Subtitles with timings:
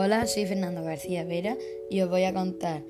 [0.00, 1.56] Hola, soy Fernando García Vera
[1.90, 2.84] y os voy a contar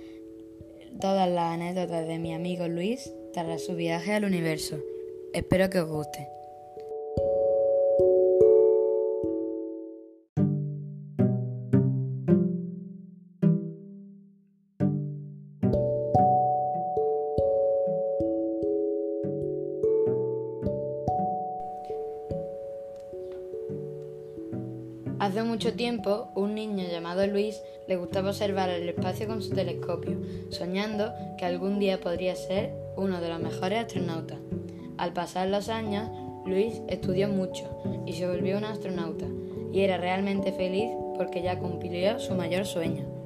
[1.01, 4.79] todas las anécdotas de mi amigo Luis tras su viaje al universo.
[5.33, 6.29] Espero que os guste.
[25.21, 30.17] Hace mucho tiempo, un niño llamado Luis le gustaba observar el espacio con su telescopio,
[30.51, 34.39] soñando que algún día podría ser uno de los mejores astronautas.
[34.97, 36.09] Al pasar los años,
[36.47, 37.65] Luis estudió mucho
[38.07, 39.27] y se volvió un astronauta,
[39.73, 43.18] y era realmente feliz porque ya cumplió su mayor sueño.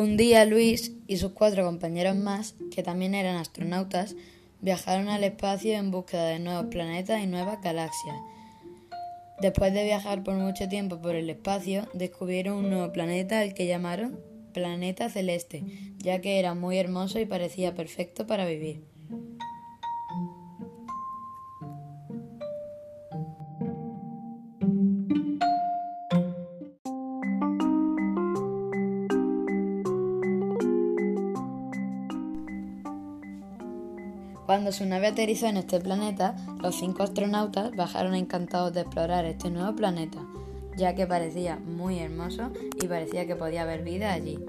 [0.00, 4.16] Un día Luis y sus cuatro compañeros más, que también eran astronautas,
[4.62, 8.16] viajaron al espacio en búsqueda de nuevos planetas y nuevas galaxias.
[9.42, 13.66] Después de viajar por mucho tiempo por el espacio, descubrieron un nuevo planeta al que
[13.66, 14.18] llamaron
[14.54, 15.64] Planeta Celeste,
[15.98, 18.80] ya que era muy hermoso y parecía perfecto para vivir.
[34.50, 39.48] Cuando su nave aterrizó en este planeta, los cinco astronautas bajaron encantados de explorar este
[39.48, 40.18] nuevo planeta,
[40.76, 42.50] ya que parecía muy hermoso
[42.82, 44.40] y parecía que podía haber vida allí.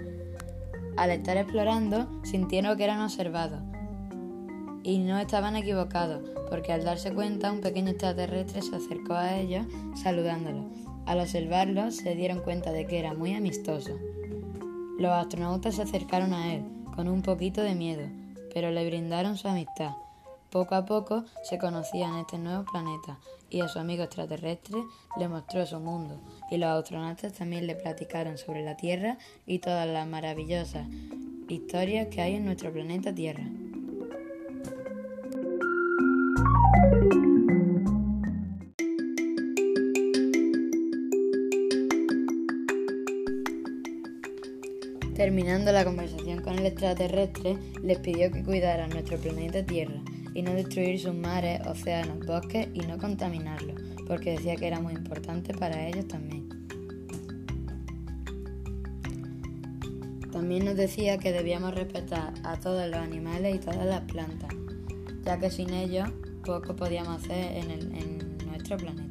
[0.97, 3.61] Al estar explorando, sintieron que eran observados.
[4.81, 9.67] Y no estaban equivocados, porque al darse cuenta un pequeño extraterrestre se acercó a ellos
[9.93, 10.65] saludándolos.
[11.05, 13.91] Al observarlo se dieron cuenta de que era muy amistoso.
[14.97, 16.63] Los astronautas se acercaron a él,
[16.95, 18.08] con un poquito de miedo,
[18.54, 19.92] pero le brindaron su amistad.
[20.50, 23.17] Poco a poco se conocían este nuevo planeta
[23.50, 24.84] y a su amigo extraterrestre
[25.17, 26.20] le mostró su mundo
[26.50, 30.88] y los astronautas también le platicaron sobre la Tierra y todas las maravillosas
[31.48, 33.44] historias que hay en nuestro planeta Tierra.
[45.16, 50.02] Terminando la conversación con el extraterrestre, les pidió que cuidaran nuestro planeta Tierra
[50.33, 54.94] y no destruir sus mares, océanos, bosques y no contaminarlos, porque decía que era muy
[54.94, 56.50] importante para ellos también.
[60.32, 64.50] También nos decía que debíamos respetar a todos los animales y todas las plantas,
[65.26, 66.10] ya que sin ellos
[66.45, 69.11] poco podíamos hacer en, en nuestro planeta.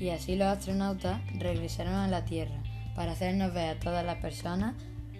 [0.00, 2.62] Y así los astronautas regresaron a la Tierra
[2.96, 4.74] para hacernos ver a todas las personas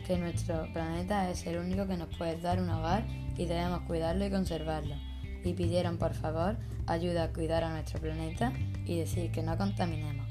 [0.07, 3.05] que nuestro planeta es el único que nos puede dar un hogar
[3.37, 4.97] y debemos cuidarlo y conservarlo.
[5.45, 8.55] Y pidieron por favor ayuda a cuidar a nuestro planeta
[8.87, 10.27] y decir que no contaminemos.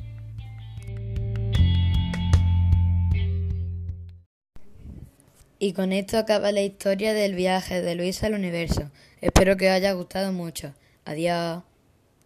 [5.60, 8.90] Y con esto acaba la historia del viaje de Luis al universo.
[9.22, 10.74] Espero que os haya gustado mucho.
[11.06, 11.69] Adiós.